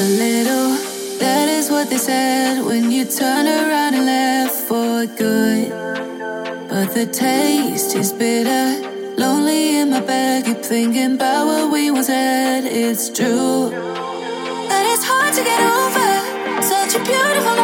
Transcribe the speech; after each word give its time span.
a 0.00 0.02
little. 0.02 0.70
That 1.18 1.48
is 1.48 1.68
what 1.70 1.90
they 1.90 1.98
said 1.98 2.64
when 2.64 2.90
you 2.90 3.04
turned 3.04 3.48
around 3.48 3.92
and 3.94 4.06
left 4.06 4.54
for 4.68 5.04
good. 5.04 5.68
But 6.70 6.94
the 6.94 7.06
taste 7.06 7.94
is 7.94 8.10
bitter. 8.12 8.88
Lonely 9.18 9.76
in 9.76 9.90
my 9.90 10.00
bed, 10.00 10.46
keep 10.46 10.62
thinking 10.62 11.16
about 11.16 11.46
what 11.46 11.72
we 11.72 11.90
once 11.90 12.06
had. 12.08 12.64
It's 12.64 13.10
true. 13.10 13.70
but 14.70 14.84
it's 14.92 15.04
hard 15.04 15.34
to 15.34 15.42
get 15.44 15.60
over 15.60 16.62
such 16.62 16.94
a 16.94 17.04
beautiful. 17.04 17.59